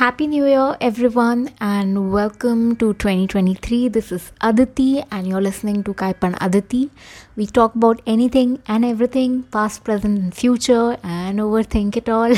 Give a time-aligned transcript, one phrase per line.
[0.00, 3.88] Happy New Year, everyone, and welcome to 2023.
[3.88, 6.88] This is Aditi, and you're listening to Kaipan Aditi.
[7.36, 12.32] We talk about anything and everything, past, present, and future, and overthink it all.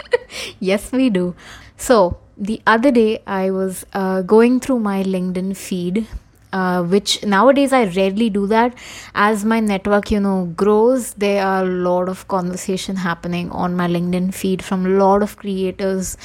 [0.60, 1.34] yes, we do.
[1.76, 6.06] So, the other day, I was uh, going through my LinkedIn feed.
[6.50, 8.74] Uh, which nowadays I rarely do that.
[9.14, 13.86] As my network, you know, grows, there are a lot of conversation happening on my
[13.86, 16.16] LinkedIn feed from a lot of creators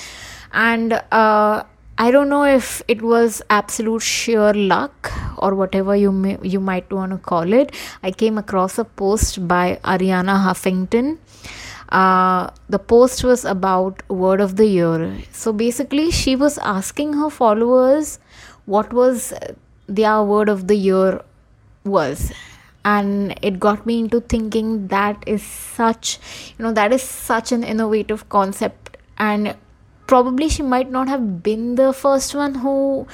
[0.53, 1.63] and uh,
[1.97, 6.91] I don't know if it was absolute sheer luck or whatever you may, you might
[6.91, 7.75] want to call it.
[8.01, 11.17] I came across a post by Arianna Huffington.
[11.89, 15.17] Uh, the post was about word of the year.
[15.31, 18.19] So basically, she was asking her followers
[18.65, 19.33] what was
[19.87, 21.21] their word of the year
[21.83, 22.31] was
[22.85, 26.19] and it got me into thinking that is such
[26.57, 29.55] you know that is such an innovative concept and
[30.06, 33.06] probably she might not have been the first one who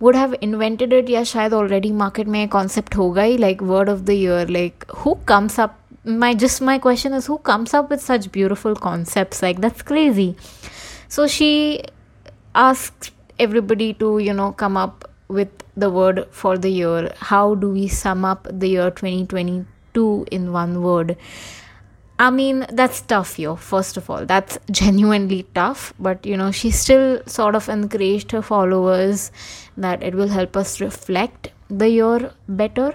[0.00, 4.06] would have invented it Yeah, शायद already market में concept होगा ही like word of
[4.06, 8.00] the year like who comes up my just my question is who comes up with
[8.00, 10.36] such beautiful concepts like that's crazy
[11.08, 11.82] so she
[12.54, 17.70] asked everybody to you know come up with the word for the year how do
[17.70, 21.16] we sum up the year 2022 in one word
[22.19, 24.25] I mean, that's tough, yo, first of all.
[24.25, 25.93] That's genuinely tough.
[25.99, 29.31] But, you know, she still sort of encouraged her followers
[29.77, 32.93] that it will help us reflect the year better.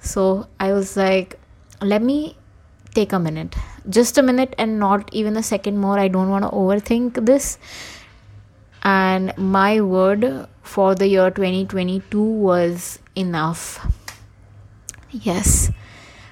[0.00, 1.38] So I was like,
[1.82, 2.36] let me
[2.94, 3.54] take a minute.
[3.88, 5.98] Just a minute and not even a second more.
[5.98, 7.58] I don't want to overthink this.
[8.82, 13.86] And my word for the year 2022 was enough.
[15.10, 15.70] Yes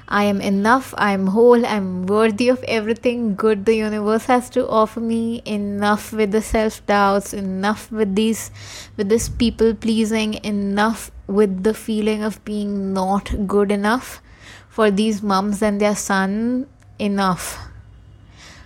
[0.09, 4.51] I am enough, I am whole, I am worthy of everything good the universe has
[4.51, 5.43] to offer me.
[5.47, 8.51] Enough with the self doubts, enough with these
[8.97, 14.21] with this people pleasing, enough with the feeling of being not good enough
[14.69, 16.67] for these mums and their son.
[16.99, 17.59] Enough.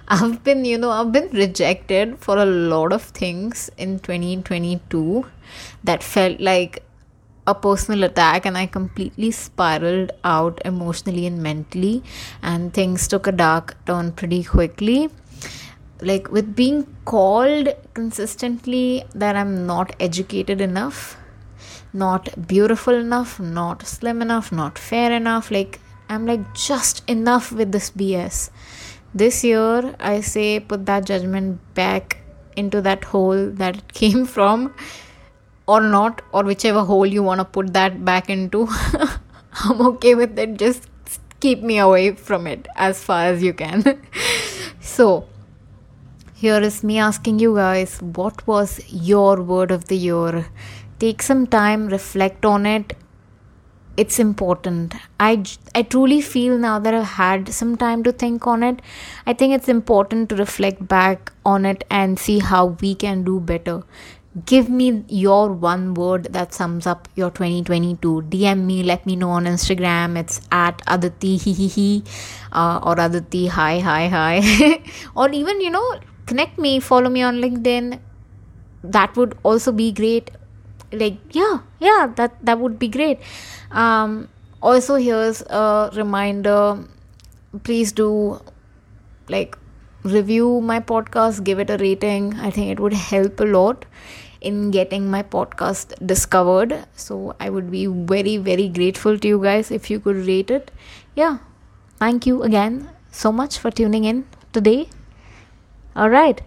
[0.09, 5.27] I've been, you know, I've been rejected for a lot of things in 2022
[5.85, 6.83] that felt like
[7.49, 12.03] a personal attack and I completely spiraled out emotionally and mentally,
[12.43, 15.09] and things took a dark turn pretty quickly.
[16.01, 21.17] Like, with being called consistently that I'm not educated enough,
[21.93, 27.73] not beautiful enough, not slim enough, not fair enough, like, I'm like just enough with
[27.73, 28.51] this BS.
[29.15, 32.19] This year, I say put that judgment back
[32.57, 34.75] into that hole that it came from
[35.69, 38.67] or not or whichever hole you want to put that back into
[39.65, 40.57] i'm okay with it.
[40.59, 40.89] Just
[41.41, 43.85] keep me away from it as far as you can.
[44.81, 45.27] So
[46.35, 50.47] here is me asking you guys what was your word of the year?
[50.99, 52.97] Take some time reflect on it.
[53.97, 54.95] It's important.
[55.19, 58.81] I i truly feel now that i've had some time to think on it
[59.33, 63.39] i think it's important to reflect back on it and see how we can do
[63.51, 63.77] better
[64.47, 69.31] give me your one word that sums up your 2022 dm me let me know
[69.31, 70.19] on instagram.
[70.19, 72.03] It's at aditi hi hi hi
[72.53, 74.83] uh, or aditi hi hi hi.
[75.17, 78.01] Or even you know connect me follow me on linkedin.
[78.83, 80.31] That would also be great.
[80.93, 83.21] Like yeah yeah that that would be great.
[83.71, 84.29] Um
[84.61, 86.85] also here's a reminder.
[87.65, 88.41] Please do
[89.29, 89.57] like
[90.05, 91.45] review my podcast.
[91.45, 92.35] Give it a rating.
[92.35, 93.85] I think it would help a lot
[94.42, 96.86] in getting my podcast discovered.
[96.96, 100.72] So I would be very, very grateful to you guys if you could rate it.
[101.16, 101.38] Yeah.
[102.00, 104.90] Thank you again so much for tuning in today.
[105.96, 106.42] All right.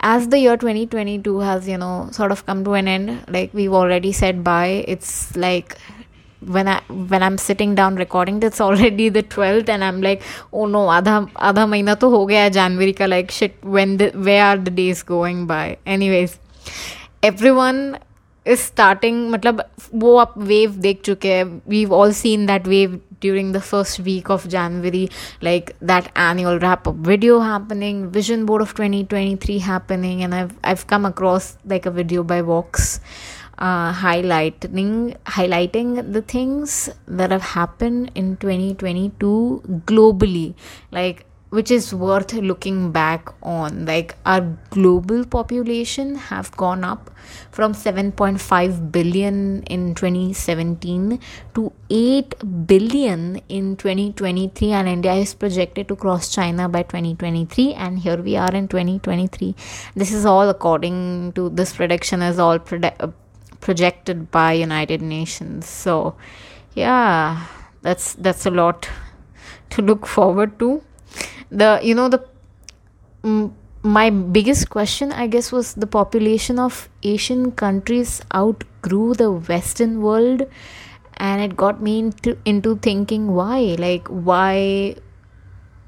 [0.00, 3.72] As the year 2022 has, you know, sort of come to an end, like we've
[3.72, 5.78] already said bye, it's like
[6.40, 10.22] when I when I'm sitting down recording, it's already the 12th, and I'm like,
[10.52, 13.54] oh no, आधा आधा महीना तो हो गया January का like shit.
[13.62, 15.78] When the where are the days going by?
[15.86, 16.38] Anyways,
[17.22, 17.98] everyone
[18.44, 19.62] is starting मतलब
[19.94, 24.28] वो आप वेव देख चुके हैं we've all seen that wave during the first week
[24.34, 25.04] of January
[25.48, 30.86] like that annual wrap up video happening vision board of 2023 happening and I've I've
[30.86, 33.00] come across like a video by Vox
[33.58, 40.54] uh, highlighting highlighting the things that have happened in 2022 globally
[40.90, 43.85] like which is worth looking back on.
[43.85, 47.09] Like our global population have gone up
[47.51, 51.19] from 7.5 billion in 2017
[51.55, 57.99] to 8 billion in 2023 and india is projected to cross china by 2023 and
[57.99, 59.53] here we are in 2023
[59.95, 63.09] this is all according to this prediction is all predi- uh,
[63.61, 65.67] projected by united nations.
[65.67, 66.15] So
[66.75, 67.47] yeah
[67.81, 68.89] that's that's a lot
[69.71, 70.81] to look forward to
[71.51, 72.23] the you know the
[73.81, 80.43] my biggest question i guess was the population of asian countries outgrew the western world.
[81.21, 84.95] And it got me into into thinking why like why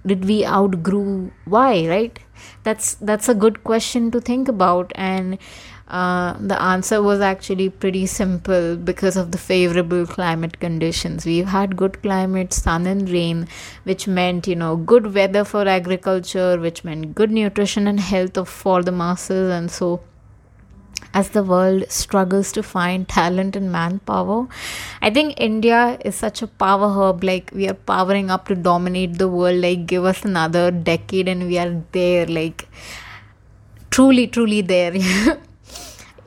[0.06, 2.20] did we outgrow why right
[2.64, 5.38] that's that's a good question to think about and
[5.92, 11.26] uh, the answer was actually pretty simple because of the favorable climate conditions.
[11.26, 13.50] We've had good climate, sun and rain,
[13.84, 18.48] which meant, you know, good weather for agriculture, which meant good nutrition and health of,
[18.48, 19.52] for the masses.
[19.52, 20.00] And so,
[21.14, 24.48] as the world struggles to find talent and manpower,
[25.02, 27.24] I think India is such a power hub.
[27.24, 29.62] Like, we are powering up to dominate the world.
[29.62, 32.26] Like, give us another decade and we are there.
[32.26, 32.68] Like,
[33.90, 34.96] truly, truly there.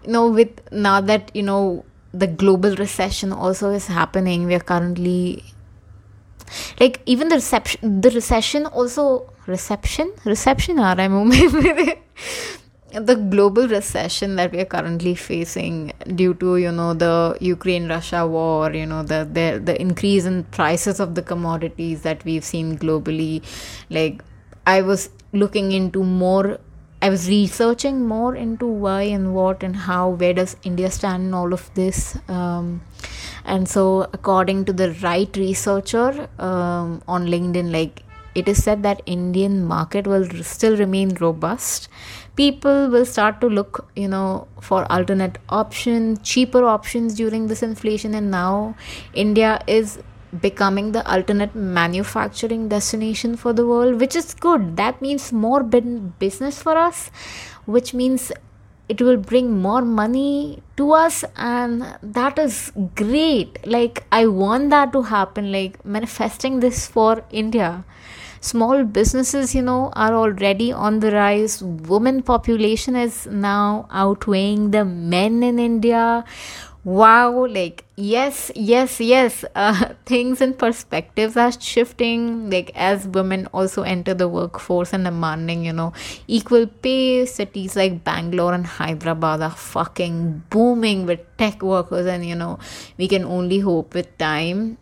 [0.06, 4.60] you know with now that you know the global recession also is happening we are
[4.60, 5.42] currently
[6.80, 11.08] like even the reception the recession also reception reception are I
[13.00, 18.26] the global recession that we are currently facing due to you know the Ukraine Russia
[18.26, 22.78] war you know the, the the increase in prices of the commodities that we've seen
[22.78, 23.42] globally
[23.90, 24.22] like
[24.66, 26.58] I was looking into more
[27.02, 31.34] I was researching more into why and what and how, where does India stand in
[31.34, 32.16] all of this.
[32.28, 32.80] Um,
[33.44, 38.04] and so, according to the right researcher um, on LinkedIn, like
[38.34, 41.90] it is said that Indian market will still remain robust.
[42.36, 48.14] People will start to look, you know, for alternate options, cheaper options during this inflation,
[48.14, 48.74] and now
[49.12, 49.98] India is
[50.40, 54.76] becoming the alternate manufacturing destination for the world, which is good.
[54.76, 57.12] That means more business for us,
[57.66, 58.32] which means
[58.88, 63.64] it will bring more money to us, and that is great.
[63.64, 67.84] Like, I want that to happen, like, manifesting this for India.
[68.44, 71.62] Small businesses, you know, are already on the rise.
[71.62, 76.24] Women population is now outweighing the men in India.
[76.84, 82.50] Wow like yes yes yes uh, things and perspectives are shifting.
[82.50, 85.94] Like as women also enter the workforce and demanding you know
[86.28, 92.34] equal pay cities like bangalore and hyderabad are fucking booming with tech workers and you
[92.34, 92.58] know
[92.98, 94.76] we can only hope with time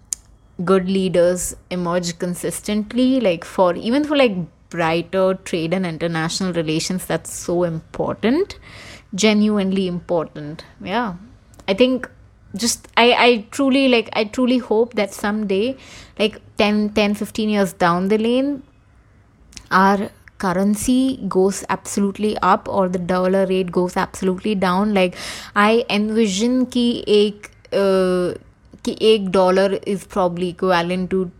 [0.64, 4.36] good leaders emerge consistently like for even for like
[4.70, 8.58] brighter trade and international relations that's so important.
[9.14, 11.14] Genuinely important yeah.
[11.68, 12.08] I think
[12.56, 15.76] just I, I truly like I truly hope that someday
[16.18, 18.62] like 10 10 15 years down the lane
[19.70, 20.10] our
[20.42, 24.94] currency goes absolutely up or the dollar rate goes absolutely down.
[24.94, 25.16] Like
[25.54, 26.86] I envision ki
[27.18, 28.34] ek uh,
[28.82, 31.30] ki ek dollar is probably equivalent to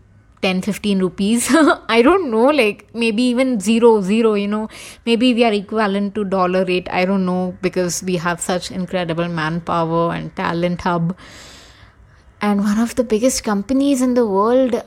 [0.43, 1.49] 10 15 rupees.
[1.95, 4.67] I don't know like maybe even zero zero you know.
[5.05, 9.29] Maybe we are equivalent to dollar rate i don't know because we have such incredible
[9.41, 11.15] manpower and talent hub.
[12.41, 14.81] And one of the biggest companies in the world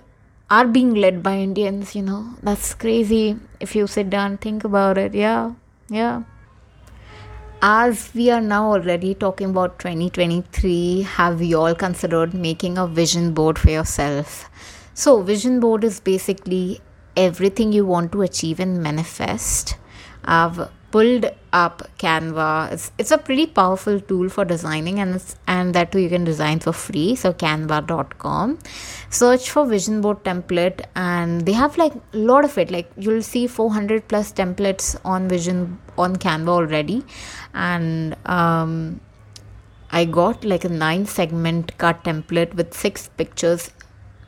[0.50, 2.22] are being led by indians you know.
[2.42, 3.26] That's crazy.
[3.60, 5.52] If you sit down think about it yeah
[5.88, 6.22] yeah
[7.68, 13.32] as we are now already talking about 2023 have you all considered making a vision
[13.34, 14.50] board for yourself
[14.98, 16.80] so, vision board is basically
[17.18, 19.76] everything you want to achieve and manifest.
[20.24, 22.72] I've pulled up Canva.
[22.72, 26.60] It's, it's a pretty powerful tool for designing, and and that too you can design
[26.66, 27.08] for free.
[27.22, 28.58] So canva.com.
[29.20, 32.70] Search for vision board template, and they have like a lot of it.
[32.76, 37.02] Like you'll see 400 plus templates on vision on Canva already,
[37.54, 39.00] and um,
[39.90, 43.70] I got like a nine segment cut template with six pictures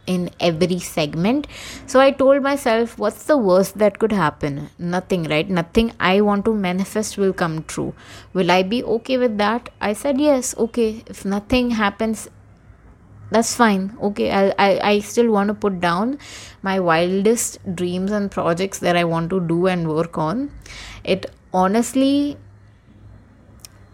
[0.08, 1.46] in every segment.
[1.86, 4.70] So I told myself, what's the worst that could happen?
[4.78, 5.48] Nothing, right?
[5.48, 7.94] Nothing I want to manifest will come true.
[8.32, 9.70] Will I be okay with that?
[9.80, 11.04] I said, yes, okay.
[11.06, 12.28] If nothing happens,
[13.30, 16.18] that's fine okay I, I i still want to put down
[16.62, 20.50] my wildest dreams and projects that i want to do and work on
[21.04, 22.38] it honestly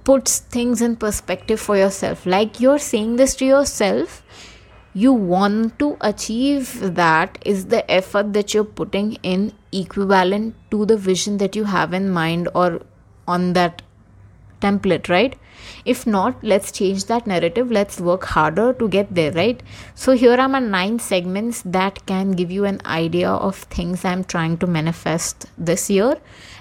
[0.04, 4.23] puts things in perspective for yourself like you're saying this to yourself
[4.94, 10.96] you want to achieve that is the effort that you're putting in equivalent to the
[10.96, 12.80] vision that you have in mind or
[13.26, 13.82] on that
[14.60, 15.36] template right?
[15.84, 17.70] If not let's change that narrative.
[17.70, 19.60] Let's work harder to get there right?
[19.94, 24.24] So here are my nine segments that can give you an idea of things i'm
[24.24, 26.16] trying to manifest this year.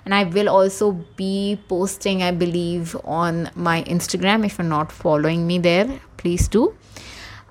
[0.05, 4.43] And i will also be posting i believe on my instagram.
[4.43, 6.75] If you're not following me there please do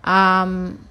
[0.04, 0.88] um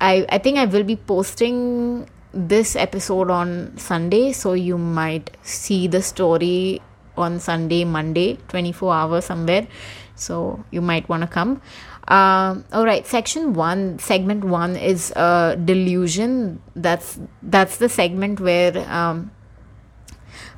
[0.00, 5.86] i i think i will be posting this episode on sunday so you might see
[5.86, 6.80] the story
[7.16, 9.66] on sunday monday 24 hours somewhere.
[10.14, 11.60] So you might want to come.
[12.06, 16.60] Uh, all right section one segment one is uh, delusion.
[16.74, 19.30] That's that's the segment where um,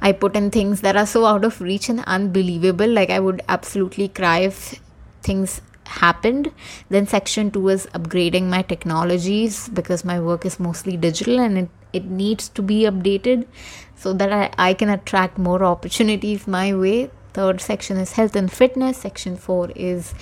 [0.00, 2.88] i put in things that are so out of reach and unbelievable.
[2.88, 4.80] Like i would absolutely cry if
[5.22, 6.50] things happened
[6.88, 11.68] then section 2 is upgrading my technologies because my work is mostly digital and it,
[11.92, 13.46] it needs to be updated
[13.96, 17.10] so that I, I can attract more opportunities my way.
[17.32, 18.98] Third section is health and fitness.
[18.98, 20.14] Section 4 is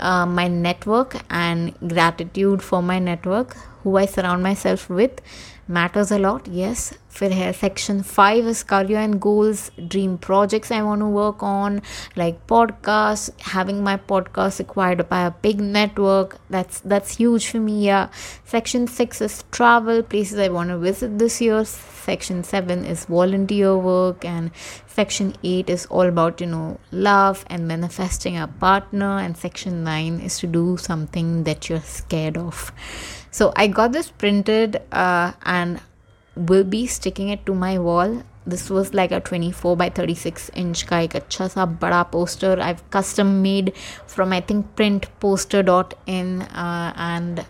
[0.00, 3.56] uh, my network and gratitude for my network
[3.87, 5.21] who i surround myself with
[5.67, 10.81] matters a lot yes फिर है section five is career and goals dream projects I
[10.85, 11.79] want to work on
[12.21, 17.75] like podcasts having my podcast acquired by a big network that's that's huge for me
[17.85, 18.07] yeah
[18.55, 23.77] section six is travel places I want to visit this year section seven is volunteer
[23.77, 24.51] work and
[24.95, 30.19] section 8 is all about you know love and manifesting a partner and section 9
[30.19, 32.71] is to do something that you're scared of
[33.30, 35.80] so i got this printed uh, and
[36.38, 38.22] will be sticking it to my wall.
[38.46, 42.56] This was like a 24 by 36 inch ek acha sa bada poster.
[42.60, 43.72] I've custom made
[44.06, 47.44] from i think printposter.in uh, and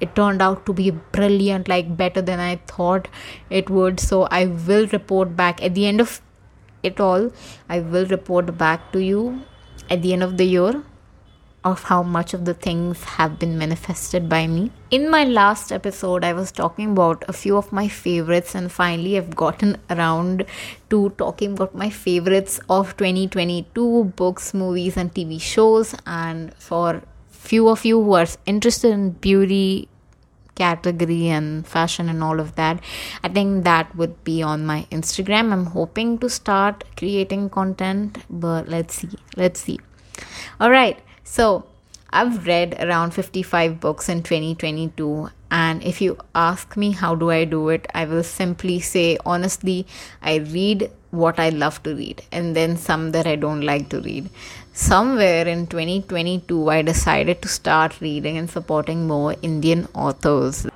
[0.00, 3.08] it turned out to be brilliant like better than i thought
[3.50, 3.98] it would.
[3.98, 5.62] So i will report back.
[5.62, 6.20] At the end of
[6.82, 7.30] it all
[7.68, 9.42] i will report back to you
[9.90, 10.82] at the end of the year
[11.64, 14.70] of how much of the things have been manifested by me.
[14.90, 19.16] In my last episode, I was talking about a few of my favorites, and finally,
[19.16, 20.46] I've gotten around
[20.88, 25.94] to talking about my favorites of 2022 books, movies, and TV shows.
[26.06, 29.88] And for few of you who are interested in beauty
[30.54, 32.82] category and fashion and all of that
[33.24, 38.68] i think that would be on my instagram i'm hoping to start creating content but
[38.68, 39.78] let's see let's see
[40.60, 41.64] all right so,
[42.12, 47.44] I've read around 55 books in 2022 and if you ask me how do I
[47.44, 49.86] do it, I will simply say honestly,
[50.20, 54.00] I read what I love to read and then some that I don't like to
[54.00, 54.28] read.
[54.72, 60.66] Somewhere in 2022, I decided to start reading and supporting more Indian authors.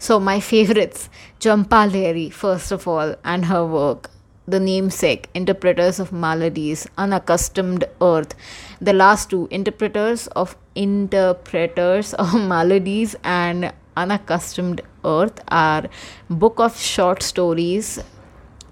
[0.00, 4.10] So, my favorites, Jhumpa Lahiri, first of all, and her work
[4.46, 8.34] the namesake, interpreters of maladies, unaccustomed earth.
[8.80, 15.88] The last two, interpreters of interpreters of maladies and unaccustomed earth, are
[16.28, 18.00] book of short stories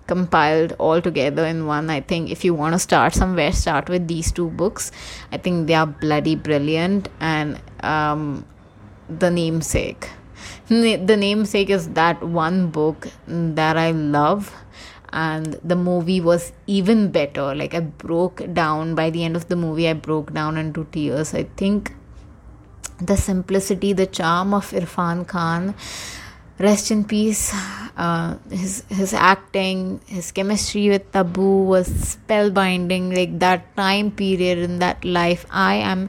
[0.09, 1.91] compiled all together in one.
[1.91, 4.91] I think if you want to start somewhere, start with these two books.
[5.31, 8.45] I think they are bloody brilliant and um,
[9.09, 10.09] the namesake.
[10.69, 14.55] The namesake is that one book that I love
[15.13, 17.55] and the movie was even better.
[17.55, 18.95] Like i broke down.
[18.95, 21.35] By the end of the movie i broke down into tears.
[21.35, 21.93] I think
[23.01, 25.75] the simplicity the charm of irrfan khan
[26.59, 27.55] rest in peace
[27.97, 33.15] uh, his his acting his chemistry with tabu was spellbinding.
[33.15, 36.09] Like that time period in that life i am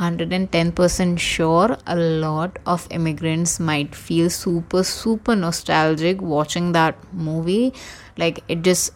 [0.00, 7.74] 110% sure a lot of immigrants might feel super super nostalgic watching that movie
[8.16, 8.92] like it just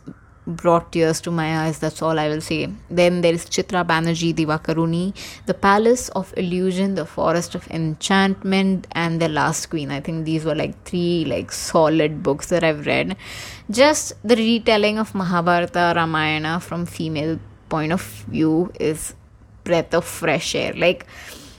[0.46, 2.68] brought tears to my eyes that's all i will say.
[2.90, 5.14] Then there is chitra banerjee divakaruni
[5.46, 9.90] the palace of illusion the forest of enchantment and the last queen.
[9.90, 13.16] I think these were like three like solid books that i've read.
[13.70, 19.14] Just the retelling of mahabharata ramayana from female point of view is
[19.64, 20.74] breath of fresh air.
[20.74, 21.06] Like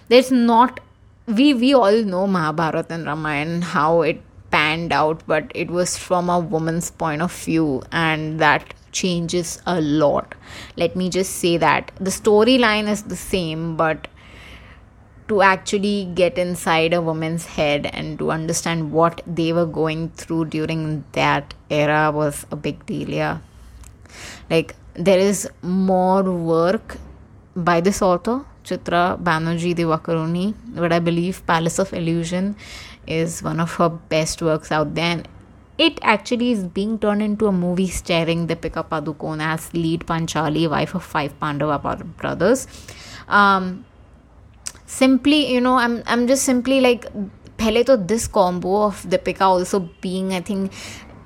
[0.09, 0.79] there's not
[1.27, 4.21] we we all know mahabharata and ramayana how it
[4.55, 9.79] panned out, but it was from a woman's point of view, and that changes a
[9.81, 10.35] lot.
[10.77, 14.07] Let me just say that the storyline is the same, but
[15.27, 20.45] to actually get inside a woman's head and to understand what they were going through
[20.45, 23.39] during that era was a big deal, yeah.
[24.49, 26.97] Like, there is more work
[27.55, 32.55] by this author Chitra Banerjee Divakaruni, but I believe Palace of Illusion
[33.07, 35.23] is one of her best works out there.
[35.77, 40.95] It actually is being turned into a movie starring Deepika Padukone as lead Panchali, wife
[40.95, 42.67] of five Pandava brothers.
[43.27, 43.85] Um,
[44.85, 47.05] simply, you know, I'm I'm just simply like
[47.57, 50.71] pehle to this combo of Deepika also being, I think,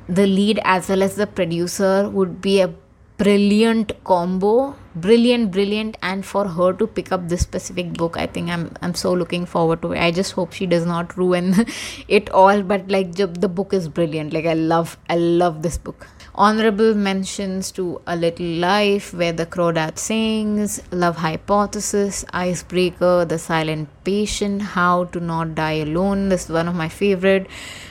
[0.08, 2.74] the lead as well as the producer would be a
[3.20, 8.50] brilliant combo brilliant brilliant and for her to pick up this specific book i think
[8.50, 10.00] i'm i'm so looking forward to it.
[10.00, 11.54] I just hope she does not ruin
[12.08, 14.34] it all but like the book is brilliant.
[14.34, 16.08] Like i love i love this book.
[16.36, 23.90] Honorable mentions to a little life where the crawdad sings love hypothesis icebreaker the silent
[24.04, 26.30] patient how to not die alone.
[26.30, 27.48] This is one of my favorite.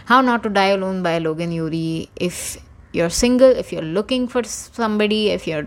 [0.07, 2.57] How not to die alone by logan ury if
[2.93, 5.67] you're single if you're looking for somebody if you're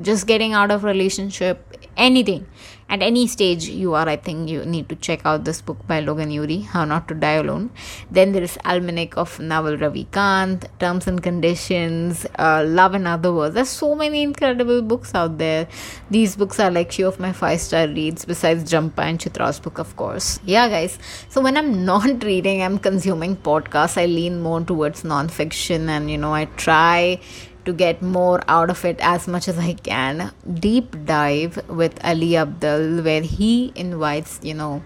[0.00, 1.69] just getting out of relationship
[2.00, 2.46] anything.
[2.94, 5.98] At any stage you are i think you need to check out this book by
[6.00, 7.70] logan ury how not to die alone.
[8.10, 13.54] Then there is almanac of naval ravikant terms and conditions uh, love and other words.
[13.54, 15.68] There's so many incredible books out there.
[16.10, 19.78] These books are like few of my five star reads besides jhumpa and chitra's book
[19.78, 20.40] of course.
[20.44, 20.98] Yeah guys.
[21.28, 23.98] So when i'm not reading i'm consuming podcasts.
[24.02, 27.20] I lean more towards non-fiction and you know i try
[27.64, 30.32] to get more out of it as much as I can.
[30.52, 34.82] Deep dive with Ali Abdaal, where he invites, you know,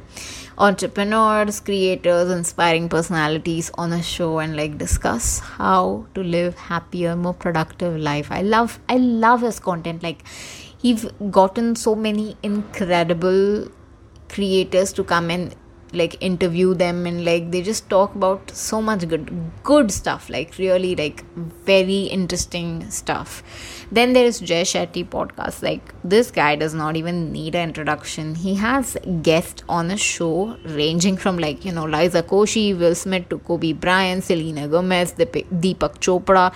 [0.58, 7.34] entrepreneurs, creators, inspiring personalities on a show and like discuss how to live happier, more
[7.34, 8.30] productive life.
[8.30, 10.02] I love I love his content.
[10.02, 10.24] Like
[10.78, 13.68] he's gotten so many incredible
[14.28, 15.54] creators to come and
[15.94, 19.30] like interview them and like they just talk about so much good
[19.62, 21.24] good stuff like really like
[21.64, 23.42] very interesting stuff.
[23.90, 25.62] Then there is jay shetty podcast.
[25.62, 28.34] Like this guy does not even need an introduction.
[28.34, 33.28] He has guests on a show ranging from like you know liza koshy will smith
[33.28, 36.52] to kobe bryant selena gomez deepak chopra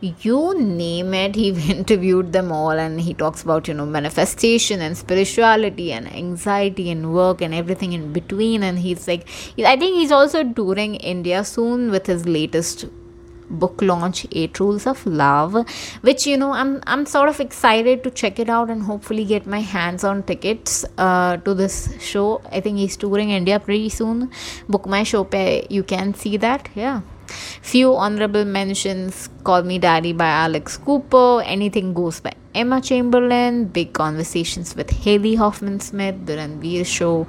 [0.00, 4.96] you name it he interviewed them all and he talks about you know manifestation and
[4.96, 8.62] spirituality and anxiety and work and everything in between.
[8.62, 9.28] And he's like
[9.66, 12.86] i think he's also touring india soon with his latest
[13.50, 15.54] book launch eight rules of love
[16.02, 19.46] which you know i'm i'm sort of excited to check it out and hopefully get
[19.46, 22.40] my hands on tickets uh, to this show.
[22.52, 24.30] I think he's touring india pretty soon.
[24.68, 26.68] Book my show pay you can see that.
[26.74, 27.00] Yeah
[27.61, 33.93] Few honorable mentions Call Me Daddy by Alex Cooper, Anything Goes by Emma Chamberlain, Big
[33.93, 37.27] Conversations with Haley Hoffman Smith, The Ranveer Show.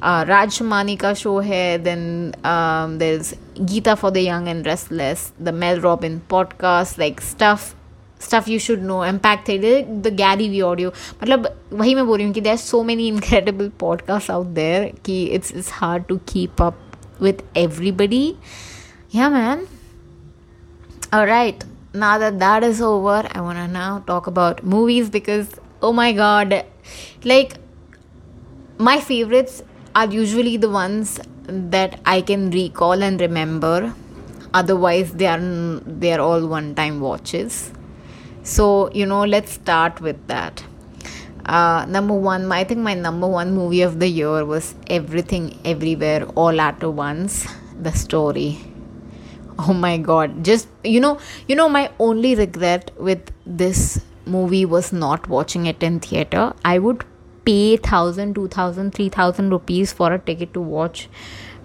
[0.00, 1.78] Uh, Raj Shamani ka show hai.
[1.78, 7.74] Then um, there's Geeta for the Young and Restless, the Mel Robbin podcast, like stuff
[8.18, 10.90] stuff you should know impact theory the gary vee audio
[11.22, 14.90] मतलब वही मैं बोल रही हूँ कि there are so many incredible podcasts out there
[15.04, 18.36] कि it's it's hard to keep up with everybody
[19.11, 19.67] yeah, man.
[21.11, 21.61] All right,
[21.93, 25.49] now that that is over, I want to now talk about movies because
[25.81, 26.65] oh my god,
[27.25, 27.55] like
[28.77, 33.93] my favorites are usually the ones that I can recall and remember.
[34.53, 35.41] Otherwise, they are
[35.85, 37.71] they are all one-time watches.
[38.43, 40.63] So you know, let's start with that.
[41.45, 46.25] Uh, number one, I think my number one movie of the year was Everything Everywhere
[46.35, 47.45] All at Once.
[47.81, 48.70] The story
[49.59, 50.43] oh my god.
[50.43, 55.81] Just you know you know my only regret with this movie was not watching it
[55.83, 56.53] in theater.
[56.63, 57.03] I would
[57.45, 61.09] pay 1000 2000 3000 rupees for a ticket to watch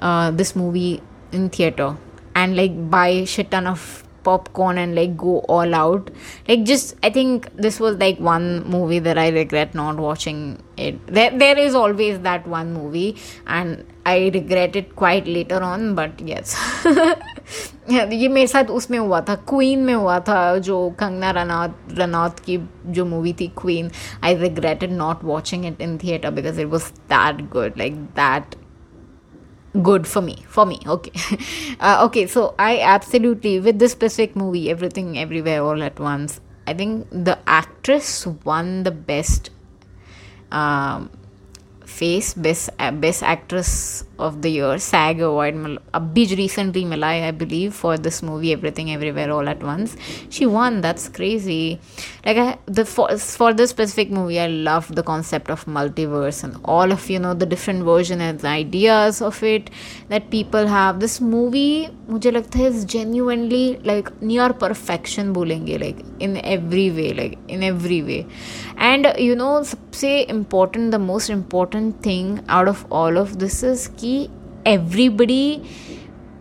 [0.01, 1.97] uh, this movie in theater.
[2.35, 6.11] And like buy shit ton of popcorn and like go all out.
[6.49, 11.07] Like just i think this was like one movie that i regret not watching it.
[11.07, 16.21] There, there is always that one movie and i regret it quite later on but
[16.21, 16.57] yes
[17.91, 22.59] ये मेरे साथ उसमें हुआ था queen में हुआ था जो कंगना रनौत रनौत की
[22.87, 23.91] जो मूवी थी Queen
[24.25, 28.55] I regretted not watching it in theatre because it was that good like that
[29.77, 31.13] me for me okay
[31.81, 36.73] uh, okay so i absolutely with this specific movie everything everywhere all at once i
[36.73, 39.51] think the actress won the best
[40.51, 41.11] um,
[41.88, 43.72] face best best actress
[44.28, 45.58] of the year SAG award
[46.00, 49.96] abhi recently milai I believe for this movie everything everywhere all at once
[50.38, 51.80] she won that's crazy
[52.26, 56.60] like I, the for, for this specific movie I love the concept of multiverse and
[56.66, 59.70] all of you know the different versions and ideas of it
[60.10, 66.04] that people have this movie मुझे लगता है is genuinely like near perfection बोलेंगे like
[66.20, 68.22] in every way like in every way
[68.90, 73.88] and you know सबसे important the most important thing out of all of this is
[73.88, 74.30] कि
[74.66, 75.64] everybody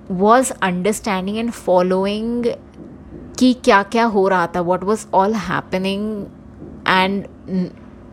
[0.09, 2.47] was understanding and following
[3.39, 6.31] कि क्या क्या हो रहा था what was all happening
[6.87, 7.27] and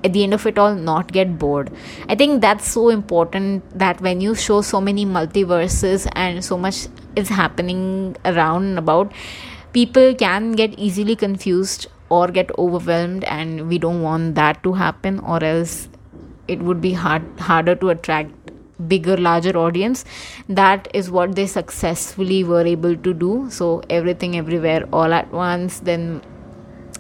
[0.06, 1.72] at the end of it all not get bored
[2.08, 6.88] i think that's so important that when you show so many multiverses and so much
[7.16, 9.12] is happening around and about
[9.74, 15.20] people can get easily confused or get overwhelmed and we don't want that to happen
[15.20, 15.90] or else
[16.48, 18.52] it would be hard harder to attract
[18.88, 20.06] bigger larger audience
[20.48, 25.80] that is what they successfully were able to do so everything everywhere all at once
[25.80, 26.22] then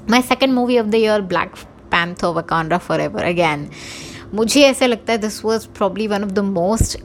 [0.08, 1.56] my second movie of the year black
[1.91, 3.70] panther wakanda forever again
[4.34, 6.98] मुझे ऐसा लगता है this was probably one of the most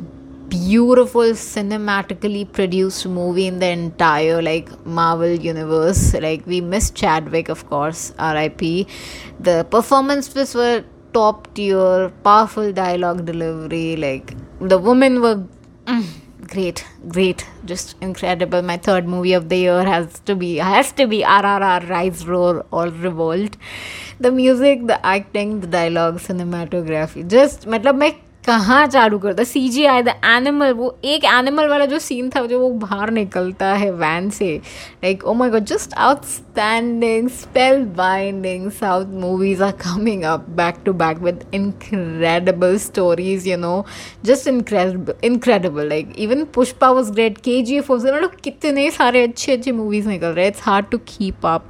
[0.53, 7.63] beautiful cinematically produced movie in the entire like marvel universe like we missed chadwick of
[7.71, 8.03] course
[8.39, 8.59] rip
[9.49, 10.85] the performances were
[11.18, 13.96] top tier, powerful dialogue delivery.
[13.96, 15.44] Like the women were
[15.86, 16.06] mm,
[16.48, 18.62] great, great, just incredible.
[18.62, 22.66] My third movie of the year has to be has to be RRR Rise Roar
[22.72, 23.58] or Revolt.
[24.20, 27.28] The music, the acting, the dialogue, cinematography.
[27.28, 28.14] Just, matlab, मैं
[28.48, 29.44] कहाँ चालू करता?
[29.44, 33.12] सी जी I the animal वो एक animal वाला जो scene था, जो वो बाहर
[33.12, 34.56] निकलता है वैन से।
[35.04, 37.28] Like oh my god just outstanding
[37.98, 43.86] spellbinding south movies are coming up back to back with incredible stories you know
[44.26, 49.52] just incredible incredible like even Pushpa was great K G F मतलब कितने सारे अच्छे
[49.52, 51.68] अच्छे movies निकल रहे हैं। It's hard to keep up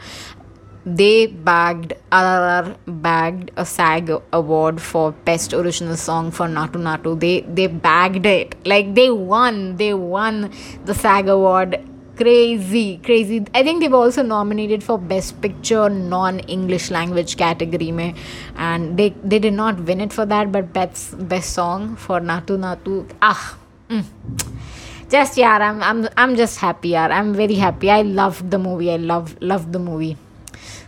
[0.88, 7.20] they bagged RRR bagged a SAG award for best original song for Naatu Naatu.
[7.20, 9.76] They they bagged it like they won.
[9.76, 10.52] They won
[10.86, 11.80] the SAG award.
[12.16, 13.46] Crazy, crazy.
[13.54, 18.16] I think they were also nominated for best picture non-English language category mein,
[18.56, 20.52] and they they did not win it for that.
[20.52, 23.06] But best best song for Naatu Naatu.
[23.22, 23.58] Ah.
[23.90, 24.06] Mm
[25.10, 28.92] just yeah i'm i'm i'm just happy yeah i'm very happy i loved the movie
[28.92, 30.18] i love love the movie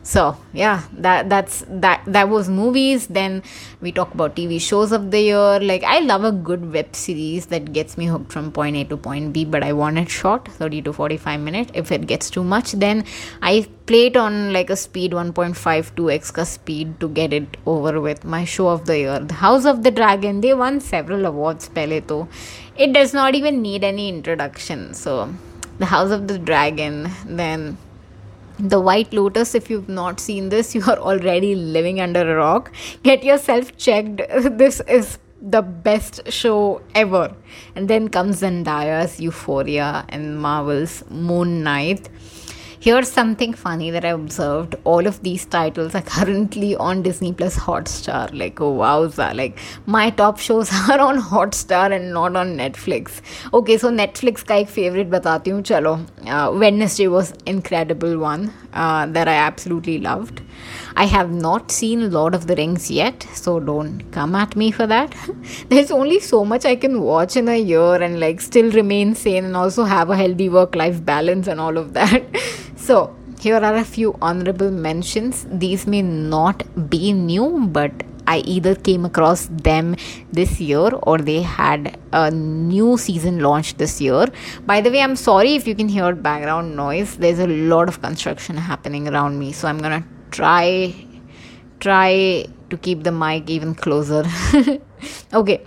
[0.09, 0.21] so
[0.53, 3.07] yeah that that's that that was movies.
[3.07, 3.43] Then
[3.79, 5.59] we talk about tv shows of the year.
[5.71, 8.97] Like i love a good web series that gets me hooked from point a to
[8.97, 11.71] point b but i want it short 30 to 45 minutes.
[11.75, 13.03] If it gets too much then
[13.41, 18.23] i play it on like a speed 1.52x speed to get it over with.
[18.23, 22.01] My show of the year the house of the dragon they won several awards pehle
[22.07, 22.27] to.
[22.77, 24.95] It does not even need any introduction.
[24.95, 25.31] So
[25.77, 27.77] the house of the dragon then
[28.59, 32.71] the White Lotus, if you've not seen this, you are already living under a rock.
[33.03, 34.21] Get yourself checked.
[34.59, 37.33] This is the best show ever.
[37.75, 42.09] And then comes Zendaya's Euphoria and Marvel's Moon Knight.
[42.81, 44.75] Here's something funny that I observed.
[44.85, 48.29] All of these titles are currently on Disney Plus Hotstar.
[48.33, 49.35] Like, oh wowza.
[49.35, 53.19] Like, my top shows are on Hotstar and not on Netflix.
[53.53, 55.61] Okay, so Netflix ek favorite batati hu.
[55.61, 55.93] Chalo.
[56.25, 60.41] Uh, Wednesday was incredible one uh, that I absolutely loved.
[60.95, 64.87] I have not seen Lord of the Rings yet, so don't come at me for
[64.87, 65.15] that.
[65.69, 69.45] There's only so much I can watch in a year and like still remain sane
[69.45, 72.23] and also have a healthy work life balance and all of that.
[72.75, 75.47] so, here are a few honorable mentions.
[75.49, 77.91] These may not be new, but
[78.35, 79.95] I either came across them
[80.31, 84.27] this year or they had a new season launched this year.
[84.65, 87.17] By the way, I'm sorry if you can hear background noise.
[87.17, 90.93] There's a lot of construction happening around me, so I'm gonna try
[91.79, 94.23] try to keep the mic even closer
[95.33, 95.65] okay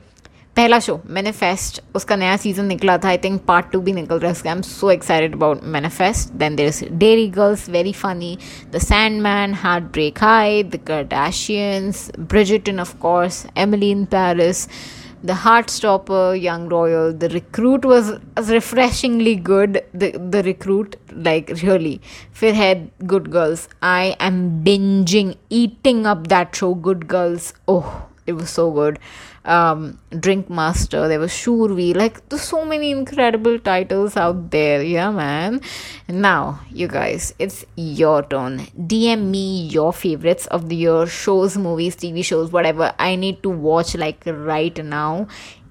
[0.57, 4.29] पहला show Manifest उसका नया season निकला था I think part two भी निकल रहा
[4.29, 8.37] है उसका I am so excited about Manifest then there is Derry Girls very funny
[8.75, 8.79] the
[9.23, 9.55] Sandman
[9.93, 14.67] Heartbreak High the Kardashians Bridgerton of course Emily in Paris
[15.25, 18.09] the Heartstopper, Young Royal, the recruit was
[18.49, 19.85] refreshingly good.
[19.95, 20.97] The the recruit,
[21.29, 22.01] like really,
[22.33, 23.69] Firhead, Good Girls.
[23.83, 27.53] I am binging, eating up that show, Good Girls.
[27.69, 28.99] Oh, it was so good
[29.45, 34.83] um, Drink Master, there was Shurvi, like there's so many incredible titles out there.
[34.83, 35.61] Yeah, man.
[36.09, 38.61] Now, you guys, it's your turn.
[38.79, 42.95] DM me your favorites of the year, shows, movies, TV shows, whatever.
[42.99, 45.27] I need to watch like right now.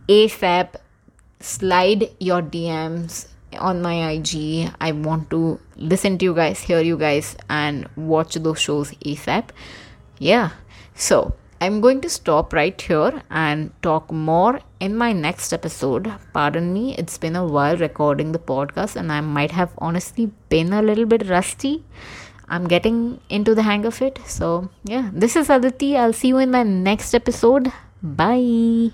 [0.10, 0.76] ASAP,
[1.40, 4.70] slide your DMs on my IG.
[4.82, 9.50] I want to listen to you guys, hear you guys, and watch those shows ASAP.
[10.20, 10.50] Yeah.
[10.94, 16.12] So, I'm going to stop right here and talk more in my next episode.
[16.34, 20.74] Pardon me, it's been a while recording the podcast, and I might have honestly been
[20.74, 21.86] a little bit rusty.
[22.50, 24.18] I'm getting into the hang of it.
[24.26, 25.96] So, yeah, this is Aditi.
[25.96, 27.72] I'll see you in my next episode.
[28.02, 28.90] Bye.